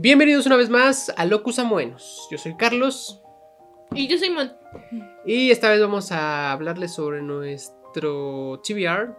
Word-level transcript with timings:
Bienvenidos 0.00 0.46
una 0.46 0.54
vez 0.54 0.70
más 0.70 1.12
a 1.16 1.24
Locus 1.24 1.58
Amoenos. 1.58 2.28
Yo 2.30 2.38
soy 2.38 2.54
Carlos. 2.54 3.20
Y 3.92 4.06
yo 4.06 4.16
soy 4.16 4.30
Mon. 4.30 4.52
Y 5.26 5.50
esta 5.50 5.70
vez 5.70 5.80
vamos 5.80 6.12
a 6.12 6.52
hablarles 6.52 6.94
sobre 6.94 7.20
nuestro 7.20 8.62
TBR 8.62 9.16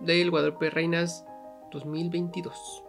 del 0.00 0.30
Guadalupe 0.30 0.70
Reinas 0.70 1.26
2022. 1.72 2.84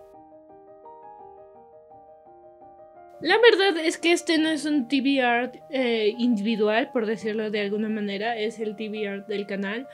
La 3.20 3.38
verdad 3.39 3.83
es 3.83 3.97
que 3.97 4.13
este 4.13 4.38
no 4.38 4.47
es 4.47 4.63
un 4.63 4.88
TBR 4.88 5.61
eh, 5.71 6.15
individual, 6.17 6.89
por 6.93 7.05
decirlo 7.05 7.52
de 7.52 7.59
alguna 7.59 7.89
manera, 7.89 8.39
es 8.39 8.61
el 8.61 8.77
TBR 8.77 9.25
del 9.27 9.45
canal. 9.45 9.89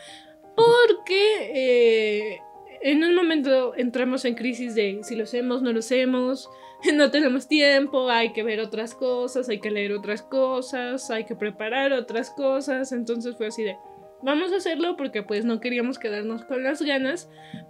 Porque 0.55 1.49
eh, 1.55 2.39
en 2.83 3.03
un 3.03 3.15
momento 3.15 3.75
entramos 3.75 4.25
en 4.25 4.35
crisis 4.35 4.75
de 4.75 4.99
si 5.03 5.15
lo 5.15 5.23
hacemos, 5.23 5.61
no 5.61 5.71
lo 5.71 5.79
hacemos, 5.79 6.49
no 6.93 7.11
tenemos 7.11 7.47
tiempo, 7.47 8.09
hay 8.09 8.33
que 8.33 8.43
ver 8.43 8.59
otras 8.59 8.95
cosas, 8.95 9.49
hay 9.49 9.59
que 9.59 9.71
leer 9.71 9.93
otras 9.93 10.21
cosas, 10.23 11.09
hay 11.11 11.25
que 11.25 11.35
preparar 11.35 11.93
otras 11.93 12.31
cosas. 12.31 12.91
Entonces 12.91 13.35
fue 13.37 13.47
así 13.47 13.63
de, 13.63 13.77
vamos 14.23 14.51
a 14.51 14.57
hacerlo 14.57 14.95
porque 14.97 15.23
pues 15.23 15.45
no 15.45 15.59
queríamos 15.59 15.99
quedarnos 15.99 16.43
con 16.43 16.63
las 16.63 16.81
ganas, 16.81 17.29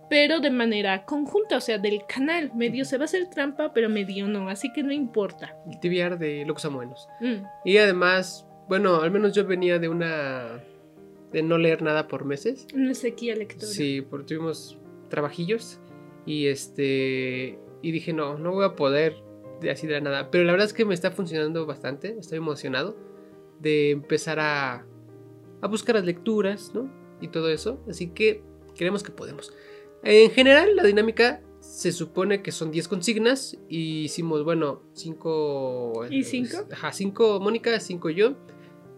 pero 0.10 0.40
de 0.40 0.52
manera 0.52 1.06
conjunta, 1.06 1.58
o 1.58 1.62
sea, 1.62 1.78
del 1.78 2.06
canal. 2.08 2.52
Medio 2.56 2.86
se 2.86 2.98
va 2.98 3.04
a 3.04 3.06
hacer 3.06 3.30
trampa, 3.30 3.74
pero 3.74 3.90
medio 3.90 4.28
no, 4.28 4.50
así 4.50 4.72
que 4.74 4.84
no 4.84 4.92
importa. 4.92 5.56
El 5.70 5.80
TBR 5.80 6.18
de 6.18 6.46
Locus 6.46 6.66
Amoenos. 6.66 7.08
Mm. 7.20 7.44
Y 7.66 7.78
además, 7.78 8.48
bueno, 8.68 9.02
al 9.02 9.12
menos 9.12 9.34
yo 9.34 9.46
venía 9.46 9.80
de 9.80 9.90
una... 9.90 10.64
de 11.32 11.44
no 11.44 11.58
leer 11.58 11.82
nada 11.82 12.08
por 12.08 12.24
meses. 12.26 12.68
Una 12.74 12.94
sequía 12.94 13.36
lectora. 13.36 13.68
Sí, 13.68 14.02
porque 14.02 14.36
tuvimos 14.36 14.78
trabajillos 15.12 15.80
y 16.26 16.48
este 16.48 17.60
y 17.84 17.92
dije 17.92 18.14
no, 18.14 18.40
no 18.40 18.52
voy 18.52 18.66
a 18.66 18.76
poder 18.76 19.16
de 19.62 19.70
así 19.70 19.86
de 19.86 19.94
la 19.94 20.02
nada, 20.02 20.32
pero 20.32 20.44
la 20.44 20.54
verdad 20.54 20.66
es 20.66 20.74
que 20.74 20.86
me 20.86 20.96
está 20.96 21.12
funcionando 21.12 21.68
bastante, 21.68 22.18
estoy 22.20 22.40
emocionado 22.40 22.98
de 23.60 23.92
empezar 23.92 24.40
a 24.40 24.88
a 25.62 25.68
buscar 25.68 25.96
las 25.96 26.06
lecturas, 26.06 26.72
¿no? 26.74 26.92
Y 27.22 27.28
todo 27.28 27.50
eso, 27.50 27.80
así 27.88 28.08
que 28.08 28.44
creemos 28.76 29.04
que 29.04 29.12
podemos. 29.12 29.54
En 30.04 30.32
general, 30.32 30.76
la 30.76 30.84
dinámica 30.84 31.44
se 31.60 31.92
supone 31.92 32.42
que 32.42 32.52
son 32.52 32.72
10 32.72 32.88
consignas 32.88 33.58
y 33.70 34.06
hicimos, 34.06 34.44
bueno, 34.44 34.82
5 34.94 36.08
¿Y 36.10 36.24
cinco? 36.24 36.66
Ajá, 36.72 36.92
5 36.92 37.40
Mónica, 37.40 37.80
5 37.80 38.10
yo, 38.10 38.34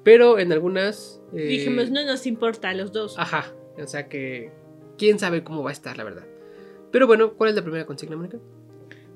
pero 0.03 0.39
en 0.39 0.53
algunas 0.53 1.21
eh, 1.33 1.43
Dijimos, 1.43 1.91
no 1.91 2.05
nos 2.05 2.25
importa 2.25 2.69
a 2.69 2.73
los 2.73 2.93
dos. 2.93 3.15
Ajá, 3.17 3.53
o 3.77 3.87
sea 3.87 4.07
que 4.07 4.51
quién 5.03 5.19
sabe 5.19 5.43
cómo 5.43 5.63
va 5.63 5.71
a 5.71 5.73
estar, 5.73 5.97
la 5.97 6.05
verdad. 6.05 6.25
Pero 6.89 7.07
bueno, 7.07 7.33
¿cuál 7.33 7.49
es 7.49 7.57
la 7.57 7.61
primera 7.61 7.85
consigna, 7.85 8.15
Mónica? 8.15 8.37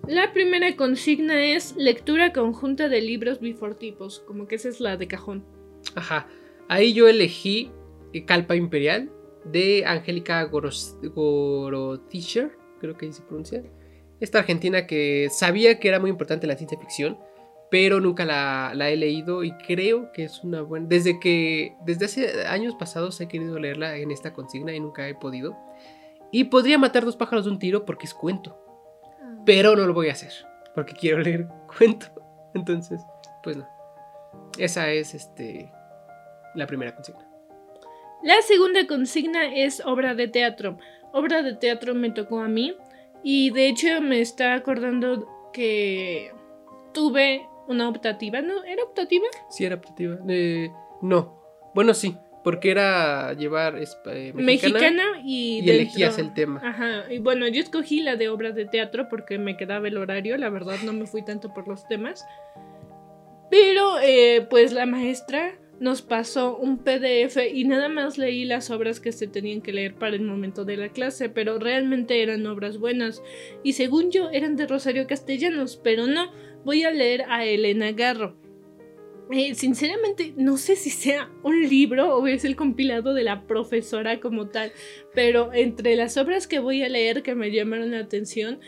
La 0.05 0.33
primera 0.33 0.75
consigna 0.75 1.41
es 1.41 1.77
lectura 1.77 2.33
conjunta 2.33 2.89
de 2.89 2.99
libros 2.99 3.39
bifortipos, 3.39 4.19
como 4.27 4.47
que 4.47 4.55
esa 4.55 4.67
es 4.67 4.81
la 4.81 4.97
de 4.97 5.07
cajón. 5.07 5.45
Ajá, 5.95 6.27
ahí 6.67 6.93
yo 6.93 7.07
elegí 7.07 7.71
eh, 8.11 8.25
Calpa 8.25 8.57
Imperial 8.57 9.09
de 9.45 9.85
Angélica 9.85 10.43
Gorotischer, 10.43 12.51
creo 12.81 12.97
que 12.97 13.05
ahí 13.05 13.13
se 13.13 13.21
pronuncia. 13.21 13.63
Esta 14.19 14.39
argentina 14.39 14.87
que 14.87 15.29
sabía 15.31 15.79
que 15.79 15.87
era 15.87 16.01
muy 16.01 16.09
importante 16.09 16.47
la 16.47 16.57
ciencia 16.57 16.77
ficción, 16.77 17.17
pero 17.71 18.01
nunca 18.01 18.25
la, 18.25 18.73
la 18.75 18.89
he 18.89 18.97
leído 18.97 19.45
y 19.45 19.53
creo 19.65 20.11
que 20.11 20.25
es 20.25 20.43
una 20.43 20.63
buena... 20.63 20.85
Desde 20.89 21.17
que, 21.21 21.77
desde 21.85 22.07
hace 22.07 22.45
años 22.47 22.75
pasados 22.75 23.21
he 23.21 23.29
querido 23.29 23.57
leerla 23.57 23.95
en 23.95 24.11
esta 24.11 24.33
consigna 24.33 24.75
y 24.75 24.81
nunca 24.81 25.07
he 25.07 25.15
podido. 25.15 25.55
Y 26.31 26.45
podría 26.45 26.77
matar 26.77 27.05
dos 27.05 27.15
pájaros 27.15 27.45
de 27.45 27.51
un 27.51 27.59
tiro 27.59 27.85
porque 27.85 28.05
es 28.05 28.13
cuento. 28.13 28.57
Pero 29.45 29.75
no 29.75 29.85
lo 29.85 29.93
voy 29.93 30.09
a 30.09 30.13
hacer. 30.13 30.31
Porque 30.75 30.93
quiero 30.93 31.19
leer 31.19 31.47
cuento. 31.77 32.07
Entonces, 32.53 33.01
pues 33.43 33.57
no. 33.57 33.67
Esa 34.57 34.91
es 34.91 35.13
este. 35.13 35.71
La 36.55 36.67
primera 36.67 36.93
consigna. 36.95 37.27
La 38.23 38.41
segunda 38.41 38.87
consigna 38.87 39.53
es 39.55 39.81
obra 39.85 40.15
de 40.15 40.27
teatro. 40.27 40.77
Obra 41.13 41.43
de 41.43 41.53
teatro 41.53 41.93
me 41.93 42.09
tocó 42.09 42.39
a 42.39 42.47
mí 42.47 42.75
y 43.23 43.51
de 43.51 43.67
hecho 43.67 44.01
me 44.01 44.21
está 44.21 44.55
acordando 44.55 45.27
que 45.53 46.31
tuve 46.93 47.47
una 47.67 47.89
optativa, 47.89 48.41
¿no? 48.41 48.63
¿Era 48.63 48.83
optativa? 48.83 49.27
Sí, 49.49 49.65
era 49.65 49.75
optativa. 49.75 50.17
Eh, 50.27 50.71
no. 51.01 51.37
Bueno, 51.73 51.93
sí. 51.93 52.17
Porque 52.47 52.71
era 52.71 53.33
llevar 53.33 53.75
eh, 53.77 54.31
mexicana, 54.33 54.41
Mexicana 54.41 55.03
y, 55.25 55.57
y 55.57 55.61
dentro- 55.65 55.73
elegías 55.73 56.17
el 56.17 56.33
tema. 56.33 56.61
Ajá, 56.63 57.11
y 57.11 57.19
bueno, 57.19 57.45
yo 57.49 57.61
escogí 57.61 57.99
la 58.01 58.15
de 58.15 58.29
obra 58.29 58.53
de 58.53 58.63
teatro 58.65 59.09
porque 59.09 59.37
me 59.37 59.57
quedaba 59.57 59.89
el 59.89 59.97
horario, 59.97 60.37
la 60.37 60.49
verdad 60.49 60.77
no 60.85 60.93
me 60.93 61.07
fui 61.07 61.25
tanto 61.25 61.53
por 61.53 61.67
los 61.67 61.85
temas. 61.89 62.25
Pero 63.51 63.99
eh, 64.01 64.47
pues 64.49 64.71
la 64.71 64.85
maestra 64.85 65.55
nos 65.81 66.01
pasó 66.01 66.55
un 66.55 66.77
PDF 66.85 67.37
y 67.53 67.65
nada 67.65 67.89
más 67.89 68.17
leí 68.17 68.45
las 68.45 68.71
obras 68.71 69.01
que 69.01 69.11
se 69.11 69.27
tenían 69.27 69.61
que 69.61 69.73
leer 69.73 69.95
para 69.95 70.15
el 70.15 70.21
momento 70.21 70.63
de 70.63 70.77
la 70.77 70.87
clase, 70.87 71.27
pero 71.27 71.59
realmente 71.59 72.23
eran 72.23 72.47
obras 72.47 72.77
buenas 72.77 73.21
y 73.61 73.73
según 73.73 74.09
yo 74.09 74.29
eran 74.31 74.55
de 74.55 74.67
Rosario 74.67 75.05
Castellanos, 75.05 75.75
pero 75.83 76.07
no, 76.07 76.31
voy 76.63 76.83
a 76.85 76.91
leer 76.91 77.25
a 77.27 77.43
Elena 77.43 77.91
Garro. 77.91 78.37
Eh, 79.29 79.55
sinceramente, 79.55 80.33
no 80.37 80.55
sé 80.57 80.77
si 80.77 80.89
sea 80.89 81.29
un 81.43 81.67
libro 81.67 82.15
o 82.15 82.27
es 82.27 82.45
el 82.45 82.55
compilado 82.55 83.13
de 83.13 83.23
la 83.23 83.45
profesora 83.45 84.21
como 84.21 84.47
tal, 84.47 84.71
pero 85.13 85.53
entre 85.53 85.97
las 85.97 86.15
obras 86.15 86.47
que 86.47 86.59
voy 86.59 86.81
a 86.81 86.89
leer 86.89 87.23
que 87.23 87.35
me 87.35 87.51
llamaron 87.51 87.91
la 87.91 87.99
atención 87.99 88.59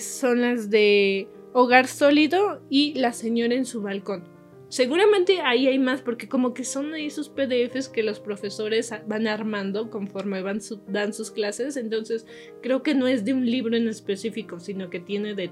son 0.00 0.40
las 0.40 0.70
de 0.70 1.28
Hogar 1.52 1.86
Sólido 1.86 2.62
y 2.68 2.94
La 2.94 3.12
Señora 3.12 3.54
en 3.54 3.64
su 3.64 3.80
balcón. 3.80 4.24
Seguramente 4.68 5.40
ahí 5.40 5.66
hay 5.66 5.78
más 5.78 6.02
porque 6.02 6.28
como 6.28 6.52
que 6.52 6.64
son 6.64 6.92
ahí 6.92 7.06
esos 7.06 7.30
PDFs 7.30 7.88
que 7.88 8.02
los 8.02 8.20
profesores 8.20 8.92
van 9.06 9.26
armando 9.26 9.88
conforme 9.88 10.42
van 10.42 10.58
dan 10.88 11.14
sus 11.14 11.30
clases, 11.30 11.76
entonces 11.76 12.26
creo 12.60 12.82
que 12.82 12.94
no 12.94 13.06
es 13.06 13.24
de 13.24 13.32
un 13.32 13.46
libro 13.50 13.76
en 13.76 13.88
específico, 13.88 14.60
sino 14.60 14.90
que 14.90 15.00
tiene 15.00 15.34
de 15.34 15.50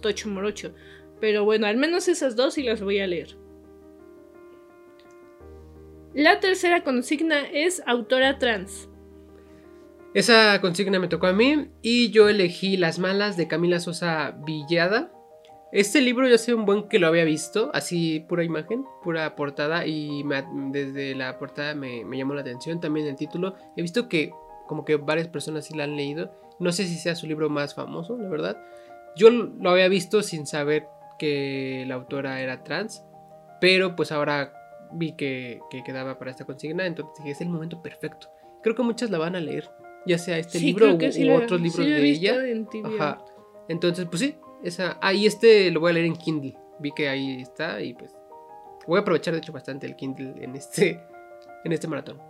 tocho 0.00 0.28
morocho. 0.28 0.74
Pero 1.20 1.44
bueno, 1.44 1.66
al 1.66 1.76
menos 1.76 2.08
esas 2.08 2.36
dos 2.36 2.56
y 2.56 2.62
las 2.62 2.82
voy 2.82 3.00
a 3.00 3.06
leer. 3.06 3.41
La 6.14 6.40
tercera 6.40 6.84
consigna 6.84 7.40
es 7.40 7.82
autora 7.86 8.38
trans. 8.38 8.88
Esa 10.12 10.60
consigna 10.60 10.98
me 10.98 11.08
tocó 11.08 11.26
a 11.26 11.32
mí 11.32 11.70
y 11.80 12.10
yo 12.10 12.28
elegí 12.28 12.76
Las 12.76 12.98
Malas 12.98 13.38
de 13.38 13.48
Camila 13.48 13.80
Sosa 13.80 14.36
Villada. 14.44 15.10
Este 15.72 16.02
libro 16.02 16.28
yo 16.28 16.36
sé 16.36 16.52
un 16.52 16.66
buen 16.66 16.86
que 16.86 16.98
lo 16.98 17.06
había 17.06 17.24
visto, 17.24 17.70
así 17.72 18.20
pura 18.20 18.44
imagen, 18.44 18.84
pura 19.02 19.34
portada 19.36 19.86
y 19.86 20.22
desde 20.70 21.14
la 21.14 21.38
portada 21.38 21.74
me, 21.74 22.04
me 22.04 22.18
llamó 22.18 22.34
la 22.34 22.42
atención, 22.42 22.78
también 22.78 23.06
el 23.06 23.16
título. 23.16 23.54
He 23.74 23.80
visto 23.80 24.10
que 24.10 24.32
como 24.66 24.84
que 24.84 24.96
varias 24.96 25.28
personas 25.28 25.64
sí 25.64 25.74
la 25.74 25.84
han 25.84 25.96
leído, 25.96 26.30
no 26.58 26.72
sé 26.72 26.84
si 26.84 26.96
sea 26.96 27.14
su 27.14 27.26
libro 27.26 27.48
más 27.48 27.74
famoso, 27.74 28.18
la 28.18 28.28
verdad. 28.28 28.62
Yo 29.16 29.30
lo 29.30 29.70
había 29.70 29.88
visto 29.88 30.22
sin 30.22 30.46
saber 30.46 30.88
que 31.18 31.84
la 31.86 31.94
autora 31.94 32.42
era 32.42 32.62
trans, 32.64 33.02
pero 33.62 33.96
pues 33.96 34.12
ahora 34.12 34.61
vi 34.94 35.12
que, 35.12 35.60
que 35.70 35.82
quedaba 35.82 36.18
para 36.18 36.30
esta 36.30 36.44
consigna, 36.44 36.86
entonces 36.86 37.14
dije, 37.18 37.30
es 37.30 37.40
el 37.40 37.48
momento 37.48 37.80
perfecto. 37.82 38.28
Creo 38.62 38.74
que 38.74 38.82
muchas 38.82 39.10
la 39.10 39.18
van 39.18 39.34
a 39.36 39.40
leer, 39.40 39.68
ya 40.06 40.18
sea 40.18 40.38
este 40.38 40.58
Sí, 40.58 40.66
libro 40.66 40.94
u, 40.94 41.00
sí 41.12 41.24
u 41.24 41.26
lo- 41.28 41.34
otros 41.36 41.60
sí 41.60 41.64
libros 41.64 41.86
he 41.86 41.90
de 42.00 42.08
ella. 42.08 42.34
en. 42.46 42.68
Ajá. 42.84 43.24
Entonces, 43.68 44.06
pues 44.06 44.20
sí, 44.20 44.36
esa. 44.62 44.98
Ah, 45.00 45.12
y 45.12 45.26
este 45.26 45.70
lo 45.70 45.80
voy 45.80 45.90
a 45.90 45.94
leer 45.94 46.06
en 46.06 46.16
Kindle. 46.16 46.56
Vi 46.78 46.92
que 46.92 47.08
ahí 47.08 47.40
está 47.42 47.80
y 47.80 47.94
pues 47.94 48.12
voy 48.86 48.98
a 48.98 49.02
aprovechar 49.02 49.32
de 49.34 49.38
hecho 49.38 49.52
bastante 49.52 49.86
el 49.86 49.94
Kindle 49.96 50.34
en 50.42 50.54
este 50.56 51.00
en 51.64 51.72
este 51.72 51.86
maratón. 51.88 52.20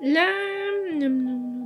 La... 0.00 0.28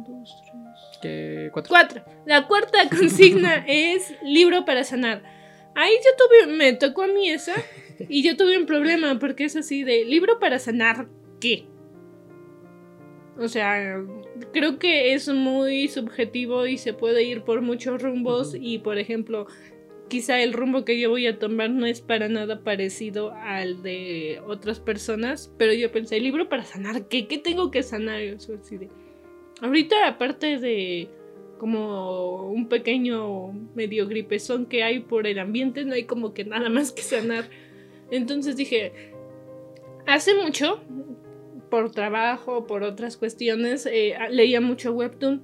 dos, 0.06 0.42
tres, 0.42 0.98
Que 1.02 1.50
cuatro. 1.52 1.68
Cuatro. 1.70 2.04
La 2.26 2.46
cuarta 2.46 2.78
consigna 2.88 3.64
es 3.68 4.14
libro 4.22 4.64
para 4.64 4.84
sanar. 4.84 5.22
Ahí 5.74 5.92
yo 6.04 6.10
tuve, 6.16 6.52
me 6.56 6.72
tocó 6.74 7.02
a 7.02 7.06
mí 7.06 7.30
esa 7.30 7.54
y 8.08 8.22
yo 8.22 8.36
tuve 8.36 8.58
un 8.58 8.66
problema 8.66 9.18
porque 9.18 9.44
es 9.44 9.56
así 9.56 9.84
de 9.84 10.04
libro 10.04 10.38
para 10.38 10.58
sanar 10.58 11.08
qué. 11.40 11.66
O 13.38 13.48
sea, 13.48 14.02
creo 14.52 14.78
que 14.78 15.14
es 15.14 15.28
muy 15.28 15.88
subjetivo 15.88 16.66
y 16.66 16.76
se 16.76 16.92
puede 16.92 17.22
ir 17.24 17.42
por 17.42 17.62
muchos 17.62 18.02
rumbos 18.02 18.54
y 18.58 18.78
por 18.78 18.98
ejemplo, 18.98 19.46
quizá 20.08 20.42
el 20.42 20.52
rumbo 20.52 20.84
que 20.84 21.00
yo 21.00 21.08
voy 21.08 21.26
a 21.26 21.38
tomar 21.38 21.70
no 21.70 21.86
es 21.86 22.00
para 22.02 22.28
nada 22.28 22.62
parecido 22.62 23.32
al 23.32 23.82
de 23.82 24.42
otras 24.46 24.80
personas, 24.80 25.54
pero 25.56 25.72
yo 25.72 25.90
pensé, 25.90 26.20
libro 26.20 26.48
para 26.48 26.64
sanar 26.64 27.08
qué, 27.08 27.26
qué 27.28 27.38
tengo 27.38 27.70
que 27.70 27.82
sanar, 27.82 28.20
O 28.34 28.40
sea, 28.40 28.56
así 28.56 28.76
de- 28.76 28.90
Ahorita 29.62 30.06
aparte 30.06 30.58
de 30.58 31.08
como 31.58 32.48
un 32.50 32.68
pequeño 32.68 33.52
medio 33.74 34.06
gripezón 34.08 34.66
que 34.66 34.82
hay 34.82 35.00
por 35.00 35.26
el 35.26 35.38
ambiente, 35.38 35.84
no 35.84 35.94
hay 35.94 36.04
como 36.04 36.32
que 36.32 36.44
nada 36.44 36.68
más 36.70 36.92
que 36.92 37.02
sanar. 37.02 37.44
Entonces 38.10 38.56
dije, 38.56 38.92
hace 40.06 40.34
mucho, 40.34 40.80
por 41.70 41.92
trabajo, 41.92 42.66
por 42.66 42.82
otras 42.82 43.16
cuestiones, 43.16 43.86
eh, 43.86 44.16
leía 44.30 44.60
mucho 44.60 44.92
webtoon 44.92 45.42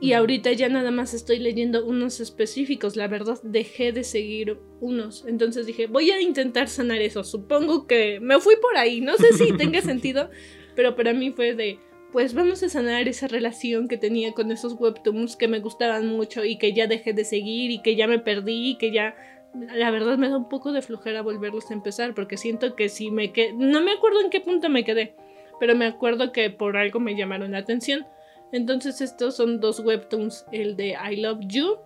Y 0.00 0.12
ahorita 0.12 0.52
ya 0.52 0.68
nada 0.68 0.90
más 0.90 1.14
estoy 1.14 1.38
leyendo 1.38 1.86
unos 1.86 2.20
específicos. 2.20 2.96
La 2.96 3.08
verdad, 3.08 3.38
dejé 3.42 3.92
de 3.92 4.04
seguir 4.04 4.58
unos. 4.80 5.24
Entonces 5.26 5.66
dije, 5.66 5.86
voy 5.86 6.10
a 6.10 6.20
intentar 6.20 6.68
sanar 6.68 7.00
eso. 7.00 7.22
Supongo 7.24 7.86
que 7.86 8.18
me 8.20 8.40
fui 8.40 8.56
por 8.56 8.76
ahí. 8.76 9.00
No 9.00 9.16
sé 9.16 9.32
si 9.34 9.52
tenga 9.56 9.80
sentido, 9.82 10.30
pero 10.74 10.96
para 10.96 11.12
mí 11.12 11.30
fue 11.30 11.54
de, 11.54 11.78
pues 12.12 12.34
vamos 12.34 12.62
a 12.62 12.68
sanar 12.68 13.08
esa 13.08 13.28
relación 13.28 13.88
que 13.88 13.96
tenía 13.96 14.32
con 14.32 14.50
esos 14.50 14.74
webtoons 14.74 15.36
que 15.36 15.48
me 15.48 15.60
gustaban 15.60 16.08
mucho 16.08 16.44
y 16.44 16.58
que 16.58 16.72
ya 16.72 16.86
dejé 16.86 17.12
de 17.12 17.24
seguir 17.24 17.70
y 17.70 17.82
que 17.82 17.96
ya 17.96 18.06
me 18.06 18.18
perdí 18.18 18.70
y 18.70 18.78
que 18.78 18.92
ya 18.92 19.14
la 19.54 19.90
verdad 19.90 20.18
me 20.18 20.28
da 20.28 20.36
un 20.36 20.48
poco 20.48 20.72
de 20.72 20.82
flojera 20.82 21.22
volverlos 21.22 21.70
a 21.70 21.74
empezar 21.74 22.14
porque 22.14 22.36
siento 22.36 22.74
que 22.74 22.88
si 22.88 23.10
me 23.10 23.32
quedé, 23.32 23.52
no 23.52 23.80
me 23.80 23.92
acuerdo 23.92 24.20
en 24.20 24.30
qué 24.30 24.40
punto 24.40 24.68
me 24.68 24.84
quedé, 24.84 25.14
pero 25.60 25.76
me 25.76 25.86
acuerdo 25.86 26.32
que 26.32 26.50
por 26.50 26.76
algo 26.76 27.00
me 27.00 27.16
llamaron 27.16 27.52
la 27.52 27.58
atención. 27.58 28.06
Entonces 28.52 29.00
estos 29.00 29.36
son 29.36 29.60
dos 29.60 29.80
webtoons, 29.80 30.46
el 30.52 30.76
de 30.76 30.96
I 31.10 31.16
Love 31.16 31.40
You 31.40 31.78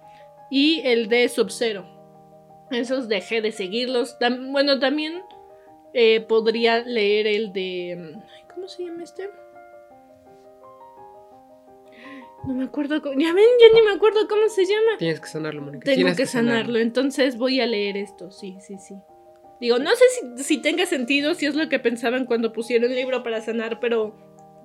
y 0.51 0.81
el 0.85 1.09
de 1.09 1.29
Sub-Zero. 1.29 1.87
Esos 2.71 3.09
dejé 3.09 3.41
de 3.41 3.53
seguirlos. 3.53 4.17
bueno, 4.51 4.79
también 4.79 5.23
eh, 5.95 6.21
podría 6.21 6.81
leer 6.81 7.27
el 7.27 7.53
de... 7.53 8.17
¿Cómo 8.55 8.69
se 8.69 8.85
llama 8.85 9.03
este? 9.03 9.31
No 12.45 12.55
me 12.55 12.65
acuerdo. 12.65 13.03
Ya 13.17 13.33
ven, 13.33 13.45
ya 13.61 13.75
ni 13.75 13.83
me 13.83 13.93
acuerdo 13.93 14.29
cómo 14.29 14.49
se 14.49 14.65
llama. 14.65 14.97
Tienes 14.99 15.21
que 15.21 15.29
sanarlo, 15.29 15.63
Mónica. 15.63 15.85
Tengo 15.85 16.15
que, 16.15 16.27
sanarlo. 16.27 16.79
Entonces 16.79 17.37
voy 17.37 17.61
a 17.61 17.67
leer 17.67 17.97
esto. 17.97 18.31
Sí, 18.31 18.57
sí, 18.61 18.77
sí. 18.79 18.95
Digo, 19.61 19.79
no 19.79 19.91
sé 19.91 20.05
si, 20.37 20.45
si, 20.45 20.63
tenga 20.63 20.87
sentido, 20.87 21.35
si 21.35 21.47
es 21.47 21.57
lo 21.57 21.69
que 21.69 21.81
pensaban 21.81 22.27
cuando 22.27 22.53
pusieron 22.53 22.91
el 22.91 22.97
libro 22.97 23.25
para 23.25 23.41
sanar, 23.41 23.81
pero 23.81 24.15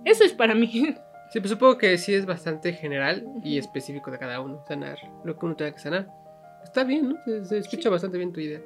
eso 0.06 0.24
es 0.24 0.34
para 0.34 0.56
mí. 0.56 0.96
Sí, 1.32 1.40
pues 1.40 1.50
supongo 1.50 1.80
que 1.80 1.98
sí 1.98 2.14
es 2.14 2.28
bastante 2.28 2.74
general 2.74 3.26
y 3.44 3.58
específico 3.58 4.12
de 4.12 4.20
cada 4.20 4.40
uno. 4.40 4.64
Sanar 4.68 5.00
lo 5.24 5.36
que 5.36 5.46
uno 5.48 5.56
tenga 5.56 5.72
que 5.72 5.80
sanar. 5.80 6.08
Está 6.64 6.84
bien, 6.84 7.10
¿no? 7.10 7.44
Se, 7.46 7.58
escucha 7.58 7.90
bastante 7.90 8.20
bien 8.20 8.32
tu 8.32 8.40
idea. 8.40 8.62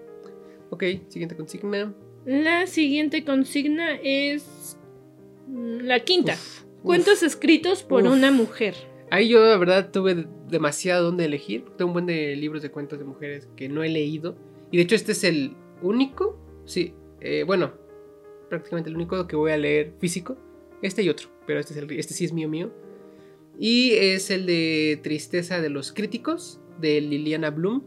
Ok, 0.69 0.83
siguiente 1.07 1.38
consigna. 1.38 1.94
La 2.25 2.68
siguiente 2.68 3.24
consigna 3.24 3.95
es 4.03 4.77
mm, 5.48 5.77
la 5.83 6.01
quinta. 6.01 6.36
Cuentos 6.83 7.24
escritos 7.24 7.83
por 7.83 8.03
una 8.03 8.31
mujer. 8.31 8.75
Ahí 9.09 9.30
yo, 9.30 9.39
la 9.45 9.57
verdad, 9.57 9.92
tuve 9.92 10.27
demasiado 10.50 11.06
donde 11.06 11.25
elegir. 11.25 11.65
Tengo 11.77 11.89
un 11.89 11.94
buen 11.94 12.06
de 12.06 12.36
libros 12.36 12.62
de 12.62 12.71
cuentos 12.71 13.00
de 13.00 13.06
mujeres 13.06 13.48
que 13.56 13.69
no 13.69 13.83
he 13.83 13.89
leído. 13.89 14.36
Y 14.71 14.77
de 14.77 14.83
hecho, 14.83 14.95
este 14.95 15.13
es 15.13 15.24
el 15.24 15.56
único. 15.81 16.38
Sí, 16.65 16.94
eh, 17.21 17.44
bueno, 17.45 17.74
prácticamente 18.50 18.89
el 18.89 18.95
único 18.95 19.27
que 19.27 19.36
voy 19.36 19.51
a 19.51 19.57
leer 19.57 19.94
físico. 20.00 20.38
Este 20.81 21.04
y 21.04 21.09
otro, 21.09 21.30
pero 21.45 21.59
este, 21.59 21.74
es 21.74 21.80
el, 21.80 21.92
este 21.92 22.13
sí 22.13 22.25
es 22.25 22.33
mío 22.33 22.50
mío. 22.50 22.71
Y 23.57 23.94
es 23.94 24.30
el 24.30 24.45
de 24.45 25.00
Tristeza 25.01 25.62
de 25.62 25.69
los 25.69 25.92
Críticos, 25.92 26.60
de 26.80 27.01
Liliana 27.01 27.50
Bloom, 27.50 27.83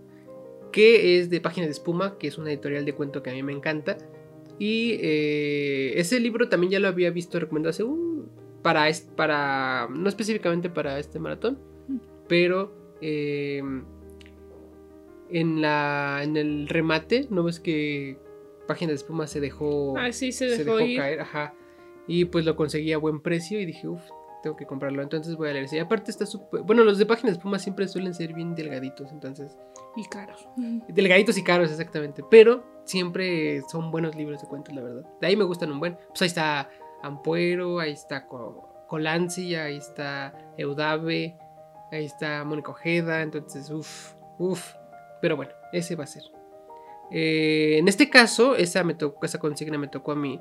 que 0.72 1.18
es 1.18 1.30
de 1.30 1.40
Páginas 1.40 1.68
de 1.68 1.72
Espuma, 1.72 2.18
que 2.18 2.26
es 2.26 2.38
una 2.38 2.50
editorial 2.50 2.84
de 2.84 2.94
cuento 2.94 3.22
que 3.22 3.30
a 3.30 3.34
mí 3.34 3.42
me 3.42 3.52
encanta. 3.52 3.98
Y 4.58 4.98
eh, 5.00 5.92
ese 5.96 6.18
libro 6.18 6.48
también 6.48 6.72
ya 6.72 6.80
lo 6.80 6.88
había 6.88 7.10
visto 7.10 7.38
recomendado 7.38 7.70
hace 7.70 7.84
un 7.84 8.09
para, 8.62 8.86
para 9.16 9.88
no 9.90 10.08
específicamente 10.08 10.70
para 10.70 10.98
este 10.98 11.18
maratón, 11.18 11.58
pero 12.28 12.72
eh, 13.00 13.62
en, 15.30 15.60
la, 15.60 16.20
en 16.22 16.36
el 16.36 16.68
remate, 16.68 17.26
¿no 17.30 17.42
ves 17.44 17.60
que 17.60 18.18
Página 18.66 18.90
de 18.90 18.96
Espuma 18.96 19.26
se 19.26 19.40
dejó, 19.40 19.96
ah, 19.98 20.12
sí, 20.12 20.32
se 20.32 20.46
dejó, 20.46 20.76
caer? 20.76 21.20
Ajá. 21.20 21.54
Y 22.06 22.24
pues 22.26 22.44
lo 22.44 22.56
conseguí 22.56 22.92
a 22.92 22.98
buen 22.98 23.20
precio 23.20 23.60
y 23.60 23.66
dije, 23.66 23.86
uff, 23.86 24.02
tengo 24.42 24.56
que 24.56 24.66
comprarlo. 24.66 25.02
Entonces 25.02 25.36
voy 25.36 25.48
a 25.48 25.52
leer 25.52 25.66
ese. 25.66 25.76
Y 25.76 25.78
aparte 25.78 26.10
está 26.10 26.26
súper... 26.26 26.62
Bueno, 26.62 26.84
los 26.84 26.98
de 26.98 27.06
Página 27.06 27.30
de 27.30 27.36
Espuma 27.36 27.58
siempre 27.58 27.86
suelen 27.88 28.14
ser 28.14 28.32
bien 28.32 28.54
delgaditos, 28.54 29.12
entonces... 29.12 29.56
Y 29.96 30.04
caros. 30.04 30.48
Delgaditos 30.88 31.36
y 31.36 31.44
caros, 31.44 31.70
exactamente. 31.70 32.22
Pero 32.30 32.64
siempre 32.84 33.62
son 33.70 33.90
buenos 33.90 34.14
libros 34.16 34.40
de 34.40 34.48
cuentos, 34.48 34.74
la 34.74 34.82
verdad. 34.82 35.04
De 35.20 35.26
ahí 35.26 35.36
me 35.36 35.44
gustan 35.44 35.70
un 35.72 35.80
buen. 35.80 35.96
Pues 36.08 36.22
ahí 36.22 36.28
está 36.28 36.70
Ampuero, 37.02 37.80
ahí 37.80 37.92
está 37.92 38.26
Colanzi, 38.86 39.54
ahí 39.54 39.76
está 39.76 40.34
Eudave, 40.56 41.36
ahí 41.92 42.04
está 42.04 42.44
Mónica 42.44 42.70
Ojeda, 42.70 43.22
entonces, 43.22 43.70
uff, 43.70 44.14
uff. 44.38 44.74
Pero 45.20 45.36
bueno, 45.36 45.52
ese 45.72 45.96
va 45.96 46.04
a 46.04 46.06
ser. 46.06 46.22
Eh, 47.10 47.76
en 47.78 47.88
este 47.88 48.08
caso, 48.08 48.56
esa, 48.56 48.84
me 48.84 48.94
tocó, 48.94 49.24
esa 49.26 49.38
consigna 49.38 49.78
me 49.78 49.88
tocó 49.88 50.12
a 50.12 50.16
mí, 50.16 50.40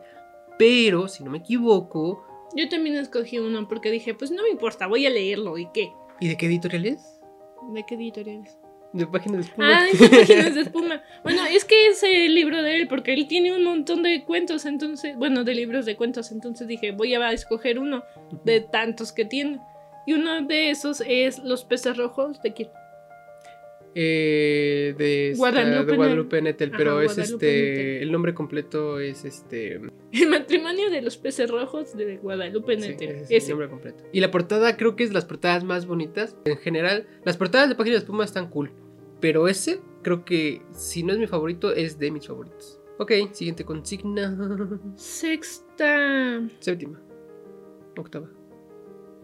pero 0.58 1.08
si 1.08 1.24
no 1.24 1.32
me 1.32 1.40
equivoco... 1.40 2.26
Yo 2.56 2.68
también 2.70 2.96
escogí 2.96 3.40
uno 3.40 3.68
porque 3.68 3.92
dije, 3.92 4.14
pues 4.14 4.32
no 4.32 4.44
me 4.44 4.50
importa, 4.50 4.88
voy 4.88 5.06
a 5.06 5.10
leerlo, 5.10 5.58
¿y 5.58 5.68
qué? 5.72 5.92
¿Y 6.20 6.28
de 6.28 6.38
qué 6.38 6.48
editorial 6.48 6.86
es? 6.86 7.22
¿De 7.74 7.86
qué 7.86 7.96
editorial 7.96 8.44
es? 8.46 8.58
De 8.92 9.06
páginas 9.06 9.46
de 9.46 9.50
espuma. 9.50 9.78
Ah, 9.78 9.86
de 9.86 10.10
páginas 10.10 10.56
de 10.56 10.62
espuma. 10.62 11.04
Bueno, 11.24 11.46
es 11.46 11.64
que 11.64 11.88
es 11.88 12.02
el 12.02 12.34
libro 12.34 12.62
de 12.64 12.78
él, 12.78 12.88
porque 12.88 13.14
él 13.14 13.28
tiene 13.28 13.56
un 13.56 13.64
montón 13.64 14.02
de 14.02 14.24
cuentos, 14.24 14.66
entonces, 14.66 15.16
bueno, 15.16 15.44
de 15.44 15.54
libros 15.54 15.86
de 15.86 15.96
cuentos, 15.96 16.32
entonces 16.32 16.68
dije, 16.68 16.92
voy 16.92 17.14
a 17.14 17.32
escoger 17.32 17.78
uno 17.78 18.04
de 18.44 18.62
tantos 18.62 19.12
que 19.12 19.26
tiene. 19.26 19.60
Y 20.06 20.14
uno 20.14 20.42
de 20.42 20.72
esos 20.72 21.04
es 21.06 21.40
Los 21.40 21.66
peces 21.66 21.98
rojos 21.98 22.42
de 22.42 22.54
quién? 22.54 22.70
Eh, 24.02 24.96
de, 24.98 25.34
Guadalupe, 25.36 25.92
de 25.92 25.98
Guadalupe 25.98 26.42
Nettel, 26.42 26.72
pero 26.72 27.02
es 27.02 27.18
este. 27.18 28.02
El 28.02 28.14
nombre 28.14 28.34
completo 28.34 28.98
es 28.98 29.26
este. 29.26 29.82
El 30.14 30.30
matrimonio 30.30 30.90
de 30.90 31.02
los 31.02 31.18
peces 31.18 31.52
rojos 31.52 31.98
de 31.98 32.16
Guadalupe 32.16 32.78
Nettel. 32.78 33.26
es 33.30 33.44
el 33.44 33.50
nombre 33.50 33.68
completo. 33.68 34.06
Y 34.14 34.22
la 34.22 34.32
portada 34.32 34.78
creo 34.78 34.96
que 34.96 35.04
es 35.04 35.10
de 35.10 35.16
las 35.16 35.26
portadas 35.26 35.66
más 35.66 35.86
bonitas. 35.86 36.38
En 36.46 36.58
general, 36.60 37.08
las 37.26 37.36
portadas 37.36 37.68
de 37.68 37.76
Páginas 37.76 38.00
de 38.00 38.04
Espuma 38.06 38.24
están 38.24 38.50
cool. 38.50 38.72
Pero 39.20 39.50
ese, 39.50 39.82
creo 40.02 40.24
que 40.24 40.62
si 40.72 41.04
no 41.04 41.12
es 41.12 41.20
mi 41.20 41.28
favorito, 41.28 41.74
es 41.74 42.00
de 42.00 42.10
mis 42.12 42.26
favoritos. 42.26 42.80
Ok, 43.00 43.12
siguiente 43.34 43.66
consigna. 43.66 44.34
Sexta. 44.96 46.48
Séptima. 46.60 47.02
Octava. 47.98 48.30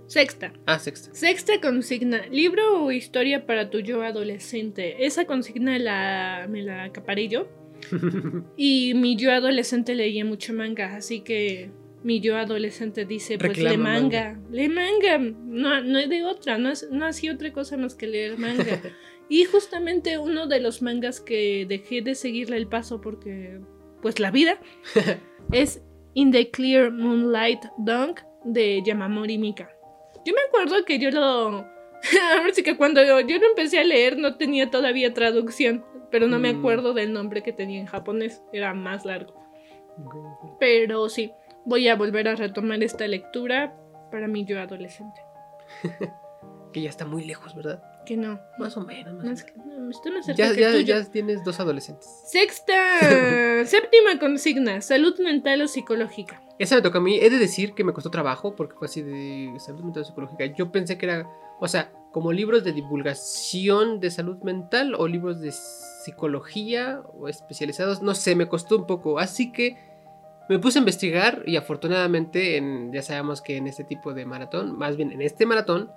Sexta. 0.07 0.53
Ah, 0.65 0.79
sexta. 0.79 1.13
Sexta 1.13 1.59
consigna. 1.61 2.27
Libro 2.27 2.83
o 2.83 2.91
historia 2.91 3.45
para 3.45 3.69
tu 3.69 3.79
yo 3.79 4.03
adolescente. 4.03 5.05
Esa 5.05 5.25
consigna 5.25 5.79
la, 5.79 6.47
me 6.49 6.61
la 6.61 6.85
acaparé 6.85 7.27
yo. 7.27 7.47
y 8.57 8.93
mi 8.95 9.15
yo 9.15 9.31
adolescente 9.31 9.95
leía 9.95 10.25
mucho 10.25 10.53
manga, 10.53 10.95
así 10.95 11.21
que 11.21 11.71
mi 12.03 12.19
yo 12.19 12.37
adolescente 12.37 13.05
dice, 13.05 13.37
pues 13.37 13.57
le 13.57 13.77
manga, 13.77 14.39
le 14.51 14.69
manga. 14.69 15.17
No, 15.17 15.81
no 15.81 15.97
hay 15.97 16.07
de 16.07 16.23
otra, 16.23 16.57
no, 16.57 16.71
no 16.91 17.05
hacía 17.05 17.33
otra 17.33 17.51
cosa 17.51 17.77
más 17.77 17.95
que 17.95 18.07
leer 18.07 18.37
manga. 18.37 18.81
y 19.29 19.45
justamente 19.45 20.17
uno 20.17 20.47
de 20.47 20.59
los 20.59 20.81
mangas 20.81 21.19
que 21.19 21.65
dejé 21.67 22.01
de 22.01 22.15
seguirle 22.15 22.57
el 22.57 22.67
paso 22.67 23.01
porque, 23.01 23.59
pues 24.01 24.19
la 24.19 24.29
vida, 24.29 24.59
es 25.51 25.81
In 26.13 26.31
the 26.31 26.49
Clear 26.51 26.91
Moonlight 26.91 27.65
Dunk 27.79 28.19
de 28.43 28.83
Yamamori 28.85 29.37
Mika. 29.37 29.71
Yo 30.25 30.33
me 30.33 30.41
acuerdo 30.47 30.83
que 30.85 30.99
yo 30.99 31.11
lo. 31.11 31.65
Ahora 32.37 32.53
sí 32.53 32.63
que 32.63 32.75
cuando 32.75 33.03
yo, 33.03 33.21
lo 33.21 33.47
empecé 33.47 33.79
a 33.79 33.83
leer 33.83 34.17
no 34.17 34.35
tenía 34.35 34.69
todavía 34.69 35.13
traducción, 35.13 35.85
pero 36.11 36.27
no 36.27 36.39
me 36.39 36.53
mm. 36.53 36.59
acuerdo 36.59 36.93
del 36.93 37.13
nombre 37.13 37.43
que 37.43 37.53
tenía 37.53 37.79
en 37.79 37.85
japonés, 37.85 38.41
era 38.51 38.73
más 38.73 39.05
largo. 39.05 39.33
Pero 40.59 41.07
sí, 41.09 41.31
voy 41.65 41.87
a 41.87 41.95
volver 41.95 42.27
a 42.27 42.35
retomar 42.35 42.83
esta 42.83 43.07
lectura 43.07 43.77
para 44.11 44.27
mí 44.27 44.45
yo 44.45 44.59
adolescente. 44.59 45.21
que 46.73 46.81
ya 46.81 46.89
está 46.89 47.05
muy 47.05 47.23
lejos, 47.23 47.55
¿verdad? 47.55 47.81
Que 48.05 48.17
no. 48.17 48.39
Más 48.57 48.77
o 48.77 48.81
menos. 48.81 49.23
Más, 49.23 49.45
ya, 50.35 50.53
ya, 50.53 50.79
ya 50.79 51.03
tienes 51.05 51.43
dos 51.43 51.59
adolescentes. 51.59 52.07
Sexta, 52.27 52.99
séptima 53.65 54.19
consigna, 54.19 54.81
salud 54.81 55.19
mental 55.19 55.61
o 55.61 55.67
psicológica. 55.67 56.41
Esa 56.59 56.75
me 56.75 56.81
toca 56.81 56.99
a 56.99 57.01
mí. 57.01 57.17
He 57.19 57.29
de 57.29 57.37
decir 57.37 57.73
que 57.73 57.83
me 57.83 57.93
costó 57.93 58.09
trabajo 58.09 58.55
porque 58.55 58.75
fue 58.75 58.85
así 58.85 59.01
de 59.01 59.53
salud 59.59 59.83
mental 59.83 60.03
o 60.03 60.05
psicológica. 60.05 60.45
Yo 60.45 60.71
pensé 60.71 60.97
que 60.97 61.05
era, 61.05 61.29
o 61.59 61.67
sea, 61.67 61.91
como 62.11 62.31
libros 62.31 62.63
de 62.63 62.71
divulgación 62.71 63.99
de 63.99 64.11
salud 64.11 64.37
mental 64.43 64.95
o 64.95 65.07
libros 65.07 65.41
de 65.41 65.51
psicología 65.51 67.01
o 67.19 67.27
especializados. 67.27 68.01
No 68.01 68.15
sé, 68.15 68.35
me 68.35 68.47
costó 68.47 68.77
un 68.77 68.87
poco. 68.87 69.19
Así 69.19 69.51
que 69.51 69.77
me 70.47 70.59
puse 70.59 70.79
a 70.79 70.81
investigar 70.81 71.43
y 71.45 71.57
afortunadamente 71.57 72.57
en, 72.57 72.93
ya 72.93 73.01
sabemos 73.01 73.41
que 73.41 73.57
en 73.57 73.67
este 73.67 73.83
tipo 73.83 74.13
de 74.13 74.25
maratón, 74.25 74.77
más 74.77 74.95
bien 74.95 75.11
en 75.11 75.21
este 75.21 75.45
maratón, 75.45 75.91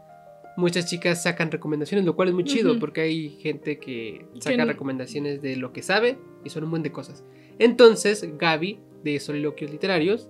muchas 0.58 0.86
chicas 0.86 1.22
sacan 1.22 1.52
recomendaciones, 1.52 2.04
lo 2.04 2.16
cual 2.16 2.28
es 2.28 2.34
muy 2.34 2.42
chido 2.42 2.80
porque 2.80 3.02
hay 3.02 3.30
gente 3.40 3.78
que 3.78 4.26
saca 4.40 4.64
recomendaciones 4.64 5.40
de 5.40 5.54
lo 5.54 5.72
que 5.72 5.82
sabe 5.82 6.18
y 6.44 6.50
son 6.50 6.64
un 6.64 6.70
buen 6.70 6.82
de 6.82 6.90
cosas. 6.90 7.24
Entonces, 7.60 8.26
Gaby, 8.36 8.80
de 9.04 9.20
Soliloquios 9.20 9.70
Literarios, 9.70 10.28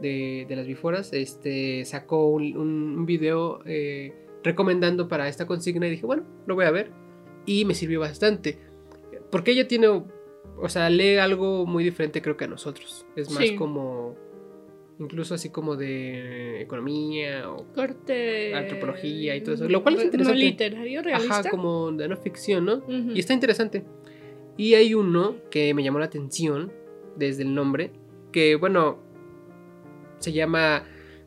de, 0.00 0.46
las 0.48 0.66
Biforas, 0.66 1.12
este, 1.12 1.84
sacó 1.84 2.26
un, 2.26 3.04
video 3.04 3.60
eh, 3.66 4.14
recomendando 4.42 5.08
para 5.08 5.28
esta 5.28 5.46
consigna 5.46 5.86
y 5.86 5.90
dije, 5.90 6.06
bueno, 6.06 6.24
lo 6.46 6.54
voy 6.54 6.64
a 6.64 6.70
ver. 6.70 6.90
Y 7.44 7.66
me 7.66 7.74
sirvió 7.74 8.00
bastante. 8.00 8.58
Porque 9.30 9.50
ella 9.50 9.68
tiene, 9.68 9.88
o 9.88 10.68
sea, 10.68 10.88
lee 10.88 11.18
algo 11.18 11.66
muy 11.66 11.84
diferente 11.84 12.22
creo 12.22 12.38
que 12.38 12.46
a 12.46 12.48
nosotros. 12.48 13.06
Es 13.14 13.30
más 13.30 13.52
como 13.52 14.16
incluso 14.98 15.34
así 15.34 15.50
como 15.50 15.76
de 15.76 16.60
economía 16.62 17.50
o 17.50 17.66
Corte. 17.74 18.54
antropología 18.54 19.36
y 19.36 19.42
todo 19.42 19.54
eso, 19.54 19.68
lo 19.68 19.82
cual 19.82 19.94
es 19.96 20.00
No 20.00 20.04
interesante. 20.06 20.38
literario, 20.38 21.02
realista. 21.02 21.40
Ajá, 21.40 21.50
como 21.50 21.92
de 21.92 22.08
no 22.08 22.16
ficción, 22.16 22.64
¿no? 22.64 22.82
Y 22.88 23.18
está 23.18 23.32
interesante. 23.34 23.84
Y 24.56 24.74
hay 24.74 24.94
uno 24.94 25.36
que 25.50 25.74
me 25.74 25.82
llamó 25.82 25.98
la 25.98 26.06
atención 26.06 26.72
desde 27.16 27.42
el 27.42 27.54
nombre, 27.54 27.92
que 28.32 28.56
bueno, 28.56 28.98
se 30.18 30.32
llama 30.32 30.84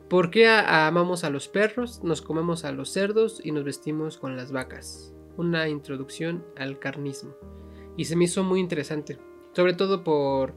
¿Por 0.08 0.30
qué 0.32 0.48
amamos 0.48 1.22
a 1.22 1.30
los 1.30 1.46
perros, 1.46 2.02
nos 2.02 2.20
comemos 2.22 2.64
a 2.64 2.72
los 2.72 2.90
cerdos 2.90 3.40
y 3.44 3.52
nos 3.52 3.62
vestimos 3.62 4.18
con 4.18 4.36
las 4.36 4.50
vacas? 4.50 5.14
Una 5.36 5.68
introducción 5.68 6.44
al 6.56 6.80
carnismo. 6.80 7.34
Y 7.96 8.06
se 8.06 8.16
me 8.16 8.24
hizo 8.24 8.42
muy 8.42 8.58
interesante, 8.58 9.18
sobre 9.52 9.74
todo 9.74 10.02
por 10.02 10.54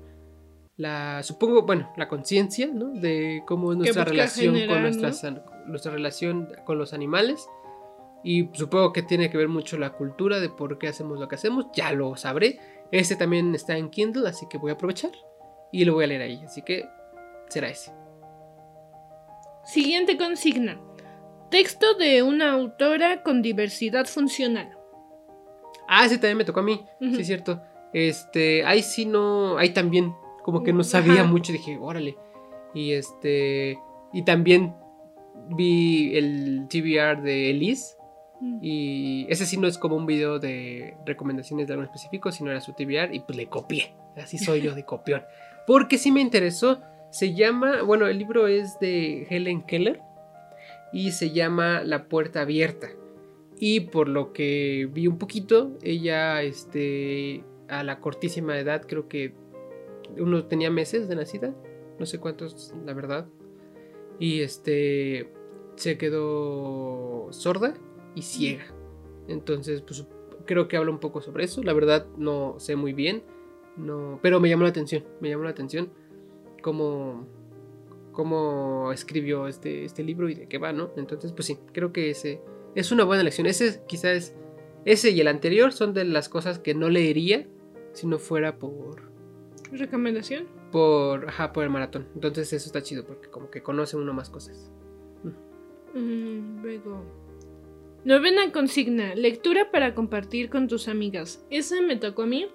la, 0.78 1.22
supongo, 1.24 1.64
bueno, 1.64 1.92
la 1.98 2.08
conciencia, 2.08 2.68
¿no? 2.68 2.90
De 2.90 3.44
cómo 3.46 3.72
es 3.72 3.78
nuestra 3.78 4.06
relación 4.06 4.56
generar, 4.56 4.76
con 4.76 4.84
¿no? 4.84 4.90
nuestras, 4.90 5.24
an- 5.24 5.44
nuestra 5.68 5.92
relación 5.92 6.50
con 6.66 6.78
los 6.78 6.94
animales. 6.94 7.48
Y 8.24 8.50
supongo 8.54 8.94
que 8.94 9.04
tiene 9.04 9.30
que 9.30 9.38
ver 9.38 9.50
mucho 9.50 9.78
la 9.78 9.92
cultura 9.92 10.40
de 10.40 10.50
por 10.50 10.78
qué 10.80 10.88
hacemos 10.88 11.20
lo 11.20 11.28
que 11.28 11.36
hacemos. 11.36 11.68
Ya 11.74 11.92
lo 11.92 12.16
sabré. 12.16 12.58
Este 12.92 13.16
también 13.16 13.54
está 13.54 13.78
en 13.78 13.90
Kindle, 13.90 14.28
así 14.30 14.48
que 14.48 14.58
voy 14.58 14.72
a 14.72 14.76
aprovechar. 14.76 15.12
Y 15.72 15.84
lo 15.86 15.94
voy 15.94 16.06
a 16.06 16.08
leer 16.08 16.22
ahí. 16.22 16.42
Así 16.46 16.62
que 16.62 16.88
será 17.50 17.68
ese. 17.70 17.92
Siguiente 19.66 20.18
consigna. 20.18 20.80
Texto 21.50 21.94
de 21.96 22.24
una 22.24 22.52
autora 22.54 23.24
con 23.24 23.42
diversidad 23.42 24.06
funcional. 24.06 24.78
Ah, 25.88 26.06
ese 26.06 26.16
también 26.18 26.38
me 26.38 26.46
tocó 26.46 26.62
a 26.62 26.64
mí. 26.64 26.86
Sí, 27.00 27.22
es 27.22 27.28
cierto. 27.28 27.62
Este, 27.94 28.66
ahí 28.66 28.82
sí 28.82 29.06
no. 29.06 29.58
Ahí 29.58 29.72
también. 29.72 30.16
Como 30.44 30.64
que 30.64 30.74
no 30.74 30.84
sabía 30.84 31.22
Ajá. 31.22 31.26
mucho. 31.26 31.52
Dije, 31.52 31.78
órale. 31.80 32.18
Y 32.74 32.94
este. 32.94 33.80
Y 34.12 34.24
también 34.24 34.76
vi 35.50 36.16
el 36.16 36.68
TBR 36.70 37.22
de 37.22 37.50
Elise. 37.50 37.98
Y 38.62 39.26
ese 39.30 39.46
sí 39.46 39.56
no 39.56 39.68
es 39.68 39.78
como 39.78 39.96
un 39.96 40.06
video 40.06 40.38
de 40.38 40.98
recomendaciones 41.06 41.66
de 41.66 41.74
algo 41.74 41.86
específico, 41.86 42.30
sino 42.30 42.52
era 42.52 42.60
su 42.60 42.74
TBR 42.74 43.14
y 43.14 43.22
pues 43.22 43.38
le 43.38 43.48
copié. 43.48 43.96
Así 44.18 44.38
soy 44.38 44.62
yo 44.62 44.76
de 44.76 44.84
copión. 44.84 45.24
Porque 45.66 45.98
sí 45.98 46.12
me 46.12 46.20
interesó. 46.20 46.82
Se 47.10 47.34
llama, 47.34 47.84
bueno, 47.84 48.08
el 48.08 48.18
libro 48.18 48.48
es 48.48 48.80
de 48.80 49.28
Helen 49.30 49.62
Keller 49.62 50.02
y 50.92 51.12
se 51.12 51.32
llama 51.32 51.84
La 51.84 52.06
puerta 52.10 52.42
abierta. 52.42 52.90
Y 53.60 53.82
por 53.82 54.10
lo 54.10 54.34
que 54.34 54.90
vi 54.92 55.08
un 55.08 55.18
poquito, 55.18 55.78
ella, 55.82 56.42
este, 56.42 57.44
a 57.70 57.84
la 57.84 58.00
cortísima 58.00 58.58
edad, 58.58 58.82
creo 58.88 59.08
que 59.08 59.36
uno 60.18 60.46
tenía 60.46 60.70
meses 60.70 61.08
de 61.08 61.16
nacida, 61.16 61.54
no 62.00 62.06
sé 62.06 62.20
cuántos, 62.20 62.74
la 62.86 62.94
verdad. 62.94 63.28
Y 64.20 64.42
este, 64.42 65.32
se 65.76 65.98
quedó 65.98 67.28
sorda 67.32 67.74
y 68.16 68.22
ciega. 68.22 68.66
Entonces, 69.28 69.82
pues 69.82 70.06
creo 70.46 70.68
que 70.68 70.78
habla 70.78 70.92
un 70.92 71.00
poco 71.00 71.22
sobre 71.22 71.46
eso. 71.46 71.64
La 71.64 71.74
verdad 71.74 72.06
no 72.18 72.56
sé 72.60 72.76
muy 72.76 72.94
bien, 72.94 73.24
no, 73.78 74.20
pero 74.22 74.40
me 74.40 74.50
llamó 74.50 74.64
la 74.64 74.70
atención, 74.70 75.04
me 75.20 75.30
llamó 75.30 75.44
la 75.44 75.52
atención 75.52 75.90
cómo, 76.62 77.28
cómo 78.12 78.92
escribió 78.92 79.48
este, 79.48 79.86
este 79.86 80.04
libro 80.04 80.30
y 80.30 80.36
de 80.36 80.48
qué 80.48 80.58
va, 80.58 80.74
¿no? 80.74 80.92
Entonces, 80.96 81.32
pues 81.32 81.48
sí, 81.48 81.58
creo 81.72 81.92
que 81.92 82.10
ese 82.10 82.42
es 82.76 82.92
una 82.92 83.04
buena 83.04 83.24
lección. 83.24 83.48
Ese 83.48 83.84
quizás 83.88 84.36
ese 84.86 85.12
y 85.12 85.22
el 85.22 85.28
anterior 85.28 85.72
son 85.72 85.94
de 85.94 86.06
las 86.06 86.30
cosas 86.30 86.60
que 86.60 86.74
no 86.74 86.90
leería 86.90 87.48
si 87.94 88.08
no 88.08 88.20
fuera 88.20 88.58
por 88.58 89.13
¿Recomendación? 89.74 90.48
por 90.72 91.30
ajá, 91.30 91.54
por 91.54 91.64
el 91.64 91.70
maratón. 91.70 92.08
Entonces, 92.16 92.52
eso 92.52 92.66
está 92.66 92.82
chido 92.82 93.06
porque 93.06 93.30
como 93.30 93.52
que 93.52 93.62
conoce 93.62 93.96
uno 93.96 94.12
más 94.14 94.30
cosas. 94.30 94.72
Mm, 95.94 96.62
luego. 96.64 97.06
Novena 98.04 98.52
consigna. 98.52 99.14
Lectura 99.14 99.70
para 99.72 99.94
compartir 99.94 100.50
con 100.50 100.68
tus 100.68 100.88
amigas. 100.88 101.46
Esa 101.52 101.80
me 101.82 101.96
tocó 101.96 102.24
a 102.24 102.26
mí. 102.26 102.48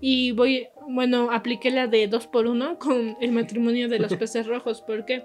Y 0.00 0.32
voy, 0.32 0.68
bueno, 0.88 1.30
apliqué 1.32 1.70
la 1.70 1.88
de 1.88 2.06
2 2.06 2.26
por 2.28 2.46
1 2.46 2.78
con 2.78 3.16
el 3.20 3.32
matrimonio 3.32 3.88
de 3.88 3.98
los 3.98 4.14
peces 4.16 4.46
rojos. 4.46 4.80
¿Por 4.82 5.04
qué? 5.04 5.24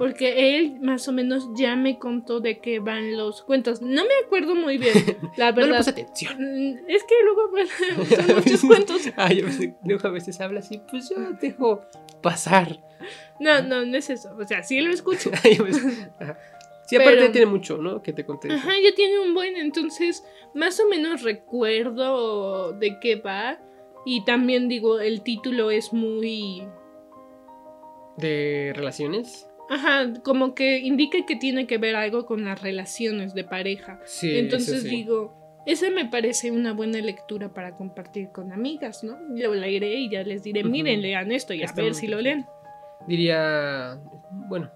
Porque 0.00 0.56
él 0.58 0.80
más 0.80 1.06
o 1.08 1.12
menos 1.12 1.46
ya 1.56 1.76
me 1.76 1.98
contó 1.98 2.40
de 2.40 2.58
qué 2.58 2.78
van 2.80 3.16
los 3.18 3.42
cuentos. 3.42 3.82
No 3.82 4.02
me 4.02 4.14
acuerdo 4.24 4.54
muy 4.54 4.78
bien, 4.78 4.94
la 5.36 5.52
No 5.52 5.56
le 5.60 5.62
verdad. 5.66 5.76
puse 5.78 5.90
atención. 5.90 6.34
Mm, 6.38 6.78
es 6.88 7.04
que 7.04 7.14
luego 7.22 7.50
son 8.08 8.36
muchos 8.36 8.60
cuentos. 8.62 9.02
Ah, 9.16 9.30
yo 9.32 9.44
luego 9.84 10.08
a 10.08 10.10
veces 10.10 10.40
habla 10.40 10.60
así, 10.60 10.80
pues 10.90 11.10
yo 11.10 11.16
dejo 11.40 11.82
pasar. 12.22 12.80
No, 13.38 13.60
no, 13.62 13.84
no 13.84 13.96
es 13.98 14.08
eso. 14.10 14.34
O 14.38 14.46
sea, 14.46 14.62
sí 14.62 14.80
lo 14.80 14.90
escucho. 14.90 15.30
Yo. 15.44 15.66
Sí, 16.86 16.96
aparte 16.96 17.16
Pero- 17.20 17.30
tiene 17.32 17.46
mucho, 17.46 17.76
¿no? 17.76 18.02
Que 18.02 18.12
te 18.14 18.24
conté. 18.24 18.50
Ajá, 18.50 18.72
ya 18.82 18.94
tiene 18.96 19.18
un 19.20 19.34
buen, 19.34 19.56
entonces 19.58 20.24
más 20.54 20.80
o 20.80 20.88
menos 20.88 21.22
recuerdo 21.22 22.72
de 22.72 22.98
qué 23.00 23.16
va. 23.16 23.58
Y 24.06 24.24
también 24.24 24.68
digo, 24.68 24.98
el 24.98 25.22
título 25.22 25.70
es 25.70 25.92
muy... 25.92 26.66
De 28.16 28.72
relaciones. 28.74 29.46
Ajá, 29.70 30.12
como 30.24 30.54
que 30.54 30.78
indica 30.80 31.24
que 31.26 31.36
tiene 31.36 31.66
que 31.66 31.78
ver 31.78 31.94
algo 31.96 32.26
con 32.26 32.44
las 32.44 32.60
relaciones 32.60 33.32
de 33.34 33.44
pareja. 33.44 34.00
Sí. 34.04 34.36
entonces 34.38 34.82
sí. 34.82 34.88
digo, 34.88 35.32
esa 35.64 35.88
me 35.90 36.06
parece 36.06 36.50
una 36.50 36.72
buena 36.72 37.00
lectura 37.00 37.54
para 37.54 37.76
compartir 37.76 38.30
con 38.32 38.52
amigas, 38.52 39.04
¿no? 39.04 39.16
Lo 39.34 39.54
leeré 39.54 39.94
y 39.94 40.10
ya 40.10 40.24
les 40.24 40.42
diré, 40.42 40.64
miren, 40.64 41.00
lean 41.02 41.30
esto 41.32 41.54
y 41.54 41.62
a 41.62 41.66
Está 41.66 41.82
ver 41.82 41.94
si 41.94 42.08
lo 42.08 42.20
leen. 42.20 42.44
Diría, 43.06 44.00
bueno, 44.48 44.70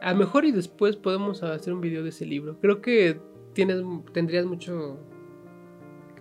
a 0.00 0.12
lo 0.12 0.18
mejor 0.18 0.44
y 0.46 0.52
después 0.52 0.96
podemos 0.96 1.42
hacer 1.42 1.72
un 1.74 1.80
video 1.82 2.02
de 2.02 2.08
ese 2.08 2.24
libro. 2.24 2.58
Creo 2.60 2.80
que 2.80 3.20
tienes, 3.52 3.76
tendrías 4.14 4.46
mucho... 4.46 4.98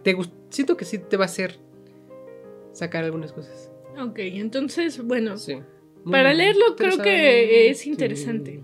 Te 0.03 0.13
gust- 0.15 0.33
Siento 0.49 0.75
que 0.75 0.83
sí 0.85 0.97
te 0.97 1.15
va 1.15 1.23
a 1.23 1.27
hacer 1.27 1.57
sacar 2.73 3.03
algunas 3.05 3.31
cosas. 3.31 3.71
Ok, 4.01 4.19
entonces, 4.19 5.01
bueno, 5.03 5.38
Sí. 5.38 5.59
Para 6.06 6.34
leerlo 6.34 6.75
creo 6.75 6.98
que 6.98 7.70
es 7.70 7.86
interesante. 7.86 8.63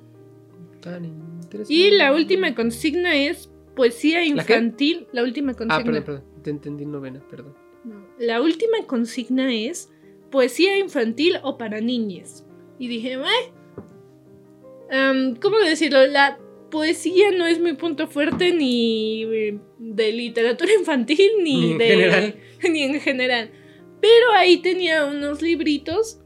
Tan 0.82 1.06
interesante. 1.06 1.74
Y 1.74 1.92
la 1.92 2.14
última 2.14 2.56
consigna 2.56 3.16
es 3.16 3.52
poesía 3.76 4.24
infantil. 4.24 5.08
La, 5.12 5.24
última 5.24 5.54
consigna. 5.54 5.76
Ah, 5.76 5.84
perdón, 5.84 6.04
perdón. 6.04 6.24
Te 6.44 6.50
entendí 6.50 6.86
novena, 6.86 7.22
perdón. 7.30 7.56
No, 7.84 8.08
La 8.18 8.42
última 8.42 8.78
consigna 8.88 9.54
es 9.54 9.90
poesía 10.32 10.78
infantil 10.78 11.36
o 11.44 11.58
para 11.58 11.82
niñes. 11.82 12.46
Y 12.80 12.88
dije, 12.88 13.16
"Ay, 13.16 13.52
am, 14.92 15.36
¿cómo 15.36 15.58
decirlo? 15.60 16.06
La 16.08 16.40
poesía 16.72 17.32
no 17.32 17.46
es 17.46 17.60
mi 17.60 17.74
punto 17.74 18.08
fuerte 18.08 18.54
ni 18.54 19.24
eh, 19.24 19.60
de 19.78 20.12
literatura 20.12 20.72
infantil 20.80 21.32
ni, 21.42 21.56
Ni 21.56 21.72
en 21.72 21.78
de 21.78 21.86
general. 21.86 22.36
ni 22.72 22.84
en 22.84 23.00
general. 23.00 23.52
Pero 24.02 24.32
ahí 24.36 24.58
tenía 24.58 25.06
unos 25.06 25.42
libritos. 25.42 26.20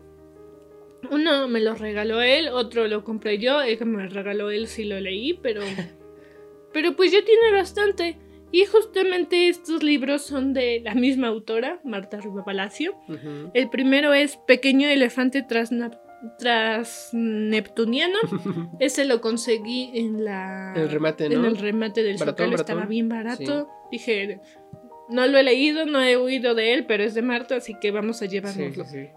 Uno 1.12 1.48
me 1.48 1.60
lo 1.62 1.76
regaló 1.76 2.22
él, 2.22 2.50
otro 2.50 2.88
lo 2.88 3.04
compré 3.04 3.38
yo. 3.38 3.62
El 3.62 3.78
que 3.78 3.86
me 3.86 4.08
regaló 4.08 4.52
él 4.52 4.68
sí 4.68 4.84
lo 4.84 5.00
leí, 5.00 5.34
pero. 5.34 5.62
pero 6.74 6.96
pues 6.96 7.12
ya 7.12 7.24
tiene 7.24 7.52
bastante. 7.52 8.18
Y 8.52 8.66
justamente 8.66 9.48
estos 9.48 9.84
libros 9.84 10.24
son 10.24 10.54
de 10.54 10.82
la 10.84 10.96
misma 10.96 11.28
autora, 11.28 11.80
Marta 11.84 12.20
Riva 12.20 12.44
Palacio. 12.44 12.96
El 13.54 13.70
primero 13.70 14.12
es 14.14 14.38
Pequeño 14.38 14.88
Elefante 14.90 15.46
Transneptuniano. 16.40 18.18
Ese 18.80 19.06
lo 19.06 19.22
conseguí 19.22 19.92
en 19.94 20.26
la. 20.26 20.74
El 20.76 20.90
remate, 20.90 21.26
En 21.26 21.42
¿no? 21.42 21.48
el 21.48 21.58
remate 21.58 22.02
del 22.04 22.18
Baratón, 22.18 22.34
Zócalo, 22.34 22.52
baratón. 22.52 22.74
estaba 22.76 22.86
bien 22.90 23.10
barato. 23.10 23.70
Dije, 23.92 24.40
no 25.10 25.28
lo 25.28 25.38
he 25.38 25.44
leído, 25.44 25.86
no 25.86 26.02
he 26.02 26.16
oído 26.18 26.56
de 26.56 26.74
él, 26.74 26.86
pero 26.86 27.04
es 27.04 27.14
de 27.14 27.22
Marta, 27.22 27.56
así 27.58 27.76
que 27.80 27.92
vamos 27.92 28.22
a 28.22 28.26
llevárnoslo. 28.26 28.86
sí, 28.86 29.06
sí. 29.06 29.10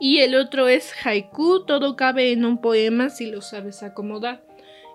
Y 0.00 0.18
el 0.18 0.34
otro 0.34 0.66
es 0.68 0.92
Haiku, 1.04 1.64
todo 1.66 1.96
cabe 1.96 2.32
en 2.32 2.44
un 2.44 2.58
poema 2.60 3.10
si 3.10 3.30
lo 3.30 3.40
sabes 3.42 3.82
acomodar. 3.82 4.42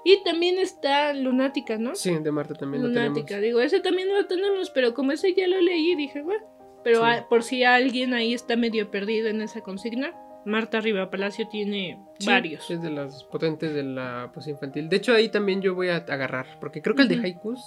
Y 0.05 0.23
también 0.23 0.57
está 0.59 1.13
Lunática, 1.13 1.77
¿no? 1.77 1.95
Sí, 1.95 2.13
de 2.17 2.31
Marta 2.31 2.53
también 2.55 2.83
lo 2.83 2.89
Lunática, 2.89 3.25
tenemos. 3.27 3.43
digo, 3.43 3.61
ese 3.61 3.79
también 3.81 4.07
lo 4.13 4.25
tenemos, 4.27 4.69
pero 4.71 4.93
como 4.93 5.11
ese 5.11 5.33
ya 5.33 5.47
lo 5.47 5.59
leí, 5.61 5.95
dije, 5.95 6.21
bueno. 6.21 6.43
Pero 6.83 7.01
Sí. 7.03 7.11
por 7.29 7.43
si 7.43 7.63
alguien 7.63 8.13
ahí 8.13 8.33
está 8.33 8.55
medio 8.55 8.89
perdido 8.89 9.27
en 9.27 9.41
esa 9.41 9.61
consigna, 9.61 10.13
Marta 10.45 10.79
Riva 10.79 11.09
Palacio 11.09 11.47
tiene 11.49 11.99
Sí, 12.17 12.25
varios. 12.27 12.71
Es 12.71 12.81
de 12.81 12.89
las 12.89 13.25
potentes 13.25 13.73
de 13.73 13.83
la 13.83 14.31
poesía 14.33 14.53
infantil. 14.53 14.87
De 14.87 14.95
hecho, 14.95 15.13
ahí 15.13 15.27
también 15.29 15.61
yo 15.61 15.75
voy 15.75 15.89
a 15.89 15.97
agarrar. 15.97 16.57
Porque 16.61 16.81
creo 16.81 16.95
que 16.95 17.01
el 17.03 17.09
de 17.09 17.15
Ujú. 17.17 17.25
haikus, 17.25 17.59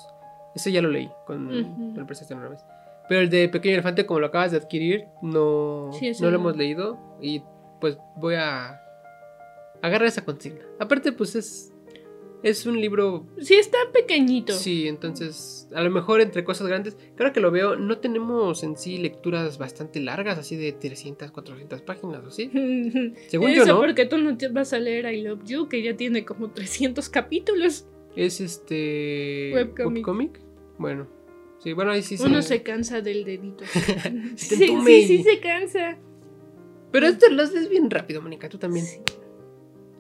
ese 0.54 0.72
ya 0.72 0.80
lo 0.80 0.88
leí 0.90 1.10
con 1.26 1.46
Ujú. 1.46 2.00
el 2.00 2.06
prestación 2.06 2.38
una 2.38 2.48
vez. 2.48 2.64
Pero 3.08 3.20
el 3.20 3.30
de 3.30 3.48
Pequeño 3.48 3.74
Elefante, 3.74 4.06
como 4.06 4.20
lo 4.20 4.26
acabas 4.26 4.52
de 4.52 4.58
adquirir, 4.58 5.04
no, 5.22 5.90
Sí, 5.98 6.12
no 6.20 6.30
lo 6.30 6.36
hemos 6.36 6.56
leído. 6.56 6.98
Y 7.20 7.42
pues 7.80 7.98
voy 8.16 8.34
a 8.36 8.80
agarrar 9.82 10.08
esa 10.08 10.24
consigna. 10.24 10.64
Aparte, 10.78 11.12
pues 11.12 11.34
es. 11.34 11.68
Es 12.42 12.66
un 12.66 12.80
libro. 12.80 13.24
Sí, 13.38 13.54
está 13.54 13.78
pequeñito. 13.92 14.52
Sí, 14.52 14.88
entonces, 14.88 15.68
a 15.72 15.80
lo 15.80 15.90
mejor 15.90 16.20
entre 16.20 16.42
cosas 16.42 16.66
grandes, 16.66 16.96
claro 17.14 17.32
que 17.32 17.38
lo 17.38 17.52
veo, 17.52 17.76
no 17.76 17.98
tenemos 17.98 18.64
en 18.64 18.76
sí 18.76 18.98
lecturas 18.98 19.58
bastante 19.58 20.00
largas, 20.00 20.38
así 20.38 20.56
de 20.56 20.72
300, 20.72 21.30
400 21.30 21.82
páginas 21.82 22.24
o 22.24 22.28
así. 22.28 22.50
Según 23.28 23.50
Eso 23.50 23.64
yo, 23.64 23.74
¿no? 23.74 23.80
porque 23.80 24.06
tú 24.06 24.18
no 24.18 24.36
te 24.36 24.48
vas 24.48 24.72
a 24.72 24.80
leer 24.80 25.04
I 25.12 25.22
Love 25.22 25.44
You, 25.44 25.68
que 25.68 25.82
ya 25.84 25.96
tiene 25.96 26.24
como 26.24 26.50
300 26.50 27.08
capítulos. 27.10 27.86
Es 28.16 28.40
este. 28.40 29.52
Webcomic. 29.54 29.96
webcomic. 29.98 30.40
Bueno, 30.78 31.06
sí, 31.62 31.72
bueno, 31.72 31.90
ahí 31.92 32.02
sí 32.02 32.16
Uno 32.24 32.42
se 32.42 32.62
cansa 32.62 33.00
del 33.00 33.24
dedito. 33.24 33.64
Sí, 34.36 34.56
sí, 34.56 35.06
sí 35.06 35.22
se 35.22 35.40
cansa. 35.40 35.98
Pero 36.90 37.06
esto 37.06 37.30
lo 37.30 37.42
haces 37.42 37.68
bien 37.68 37.90
rápido, 37.90 38.20
Mónica, 38.20 38.48
tú 38.48 38.58
también. 38.58 38.84
Sí. 38.84 39.00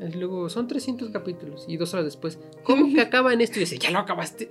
Y 0.00 0.16
luego 0.18 0.48
son 0.48 0.66
300 0.66 1.10
capítulos 1.10 1.64
y 1.68 1.76
dos 1.76 1.94
horas 1.94 2.04
después, 2.06 2.38
¿cómo 2.64 2.92
que 2.92 3.00
acaba 3.02 3.32
en 3.32 3.40
esto? 3.40 3.58
Y 3.58 3.60
dice, 3.60 3.78
ya 3.78 3.90
lo 3.90 3.98
acabaste. 4.00 4.48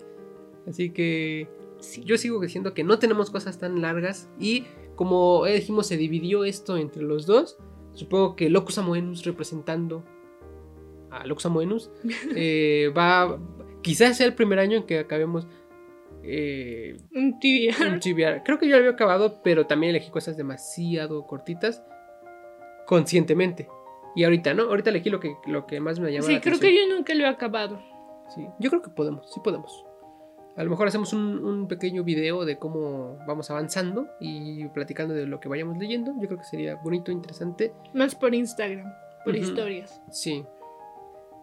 Así 0.67 0.91
que 0.91 1.47
Sí. 1.79 2.03
yo 2.05 2.15
sigo 2.17 2.39
diciendo 2.39 2.75
que 2.75 2.83
no 2.83 2.99
tenemos 2.99 3.31
cosas 3.31 3.57
tan 3.57 3.81
largas 3.81 4.29
y 4.39 4.65
como 4.95 5.45
dijimos 5.45 5.87
se 5.87 5.97
dividió 5.97 6.43
esto 6.45 6.77
entre 6.77 7.01
los 7.01 7.25
dos. 7.25 7.57
Supongo 7.93 8.35
que 8.35 8.49
Locus 8.51 8.77
Amoenus 8.77 9.25
representando 9.25 10.05
a 11.09 11.25
Locus 11.25 11.47
Amoenus 11.47 11.89
eh, 12.35 12.93
va 12.95 13.37
quizás 13.81 14.15
sea 14.17 14.27
el 14.27 14.35
primer 14.35 14.59
año 14.59 14.77
en 14.77 14.83
que 14.83 14.99
acabemos 14.99 15.47
eh, 16.23 16.97
Un 17.13 17.39
tibia. 17.39 17.75
un 17.91 17.99
chiviar. 17.99 18.43
Creo 18.43 18.57
que 18.59 18.65
yo 18.67 18.71
lo 18.73 18.77
había 18.79 18.91
acabado, 18.91 19.41
pero 19.43 19.67
también 19.67 19.91
elegí 19.91 20.09
cosas 20.11 20.37
demasiado 20.37 21.25
cortitas 21.27 21.83
conscientemente. 22.87 23.67
Y 24.15 24.23
ahorita, 24.25 24.53
¿no? 24.53 24.63
Ahorita 24.63 24.89
elegí 24.89 25.09
lo 25.09 25.19
que, 25.19 25.35
lo 25.45 25.65
que 25.65 25.79
más 25.79 25.99
me 25.99 26.11
llama 26.11 26.25
Sí, 26.25 26.33
la 26.33 26.41
creo 26.41 26.55
atención. 26.55 26.83
que 26.85 26.89
yo 26.89 26.95
nunca 26.95 27.13
lo 27.15 27.23
he 27.23 27.27
acabado. 27.27 27.81
Sí, 28.29 28.45
yo 28.59 28.69
creo 28.69 28.81
que 28.81 28.89
podemos, 28.89 29.31
sí 29.33 29.39
podemos. 29.43 29.85
A 30.57 30.63
lo 30.65 30.69
mejor 30.69 30.87
hacemos 30.87 31.13
un, 31.13 31.43
un 31.45 31.67
pequeño 31.69 32.03
video 32.03 32.43
de 32.43 32.57
cómo 32.57 33.17
vamos 33.25 33.49
avanzando 33.49 34.07
y 34.19 34.67
platicando 34.69 35.13
de 35.13 35.25
lo 35.25 35.39
que 35.39 35.47
vayamos 35.47 35.77
leyendo. 35.77 36.11
Yo 36.19 36.27
creo 36.27 36.37
que 36.39 36.43
sería 36.43 36.75
bonito, 36.75 37.11
interesante. 37.11 37.73
Más 37.93 38.15
por 38.15 38.35
Instagram, 38.35 38.91
por 39.23 39.33
historias. 39.35 40.01
Sí, 40.11 40.43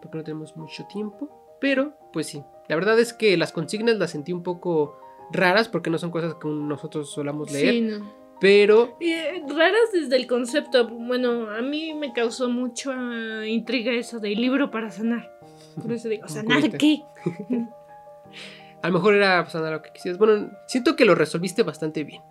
porque 0.03 0.19
no 0.19 0.25
tenemos 0.25 0.55
mucho 0.59 0.85
tiempo. 0.87 1.57
Pero, 1.59 1.95
pues 2.13 2.27
sí, 2.27 2.45
la 2.69 2.77
verdad 2.77 2.99
es 2.99 3.13
que 3.13 3.37
las 3.37 3.53
consignas 3.53 3.97
las 3.97 4.11
sentí 4.11 4.33
un 4.33 4.43
poco 4.43 4.99
raras 5.33 5.69
porque 5.69 5.91
no 5.91 5.99
son 5.99 6.11
cosas 6.11 6.35
que 6.35 6.49
nosotros 6.49 7.11
solamos 7.11 7.51
leer. 7.51 7.75
Sí, 7.75 7.81
no. 7.81 8.19
Pero 8.41 8.97
eh, 9.01 9.43
raras 9.49 9.91
desde 9.93 10.17
el 10.17 10.27
concepto. 10.27 10.89
Bueno, 10.89 11.51
a 11.51 11.61
mí 11.61 11.95
me 11.95 12.13
causó 12.13 12.49
mucha 12.49 13.47
intriga 13.47 13.93
eso 13.93 14.21
del 14.21 14.41
libro 14.41 14.71
para 14.71 14.91
sanar. 14.91 15.33
Por 15.81 15.93
eso 15.93 16.09
digo, 16.09 16.29
¿sanar 16.29 16.71
qué? 16.77 17.03
A 18.83 18.89
lo 18.89 18.95
mejor 18.95 19.15
era 19.15 19.43
pasando 19.43 19.71
lo 19.71 19.83
que 19.83 19.91
quisieras. 19.91 20.19
Bueno, 20.19 20.51
siento 20.69 20.95
que 20.95 21.05
lo 21.05 21.17
resolviste 21.17 21.65
bastante 21.65 22.05
bien. 22.05 22.23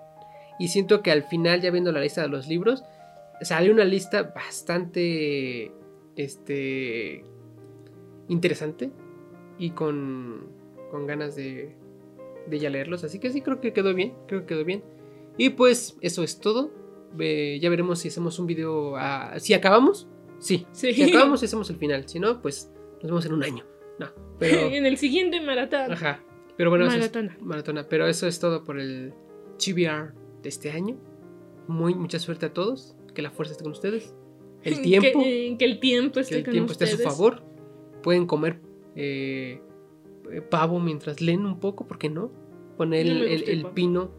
Y 0.59 0.69
siento 0.69 1.01
que 1.01 1.11
al 1.11 1.23
final, 1.23 1.61
ya 1.61 1.71
viendo 1.71 1.91
la 1.91 1.99
lista 1.99 2.21
de 2.21 2.29
los 2.29 2.47
libros, 2.47 2.85
sale 3.41 3.69
una 3.69 3.83
lista 3.83 4.23
bastante. 4.23 5.71
Este. 6.15 7.23
interesante. 8.29 8.91
Y 9.57 9.71
con. 9.71 10.47
con 10.91 11.07
ganas 11.07 11.35
de. 11.35 11.75
de 12.47 12.59
ya 12.59 12.69
leerlos. 12.69 13.03
Así 13.03 13.19
que 13.19 13.29
sí, 13.31 13.41
creo 13.41 13.59
que 13.61 13.73
quedó 13.73 13.93
bien. 13.93 14.13
Creo 14.27 14.41
que 14.41 14.47
quedó 14.47 14.65
bien. 14.65 14.83
Y 15.37 15.49
pues, 15.51 15.97
eso 16.01 16.23
es 16.23 16.39
todo. 16.39 16.71
Ve- 17.13 17.59
ya 17.59 17.69
veremos 17.69 17.99
si 17.99 18.07
hacemos 18.09 18.37
un 18.39 18.47
video. 18.47 18.95
a- 18.97 19.39
si 19.39 19.53
acabamos. 19.53 20.07
Sí. 20.39 20.65
Sí. 20.71 20.93
Si 20.93 21.03
acabamos, 21.03 21.41
hacemos 21.43 21.69
el 21.69 21.77
final. 21.77 22.07
Si 22.07 22.19
no, 22.19 22.41
pues 22.41 22.71
nos 23.01 23.03
vemos 23.11 23.25
en 23.25 23.33
un 23.33 23.43
año. 23.43 23.63
No. 23.99 24.07
Pero. 24.39 24.59
en 24.75 24.85
el 24.85 24.97
siguiente 24.97 25.41
maratón. 25.41 25.91
Ajá. 25.91 26.23
Pero 26.55 26.69
bueno, 26.69 26.85
eso 26.85 26.93
es- 26.95 26.99
Maratona. 26.99 27.37
maratona. 27.41 27.87
Pero 27.89 28.07
eso 28.07 28.27
es 28.27 28.39
todo 28.39 28.63
por 28.63 28.79
el 28.79 29.13
GBR 29.59 30.13
de 30.43 30.49
este 30.49 30.71
año. 30.71 30.97
Muy, 31.67 31.93
mucha 31.95 32.19
suerte 32.19 32.45
a 32.47 32.53
todos. 32.53 32.95
Que 33.13 33.21
la 33.23 33.31
fuerza 33.31 33.53
esté 33.53 33.63
con 33.63 33.71
ustedes. 33.73 34.13
El 34.63 34.81
tiempo. 34.81 35.21
Que, 35.23 35.47
eh, 35.49 35.57
que 35.57 35.65
el 35.65 35.79
tiempo 35.79 36.13
Que 36.15 36.19
esté 36.21 36.35
el 36.37 36.43
con 36.43 36.51
tiempo 36.53 36.71
esté 36.71 36.85
a 36.85 36.87
su 36.87 36.97
favor. 36.99 37.43
Pueden 38.03 38.25
comer 38.27 38.59
eh, 38.97 39.61
eh, 40.31 40.41
pavo 40.41 40.79
mientras 40.79 41.21
leen 41.21 41.45
un 41.45 41.59
poco, 41.59 41.87
¿por 41.87 41.97
qué 41.97 42.09
no? 42.09 42.31
Poner 42.77 43.05
el, 43.07 43.47
el- 43.49 43.65
pino 43.67 44.11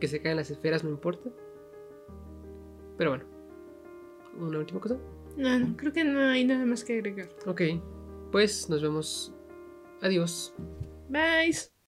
que 0.00 0.08
se 0.08 0.22
cae 0.22 0.30
en 0.32 0.38
las 0.38 0.50
esferas, 0.50 0.82
no 0.84 0.90
importa. 0.90 1.28
Pero 2.96 3.10
bueno. 3.10 3.24
Una 4.38 4.58
última 4.58 4.80
cosa. 4.80 4.96
No, 5.36 5.58
no, 5.58 5.76
creo 5.76 5.92
que 5.92 6.04
no 6.04 6.20
hay 6.20 6.44
nada 6.44 6.64
más 6.64 6.84
que 6.84 6.94
agregar. 6.94 7.28
Ok. 7.46 7.62
Pues 8.32 8.68
nos 8.70 8.80
vemos. 8.82 9.32
Adiós. 10.00 10.54
Bye. 11.08 11.79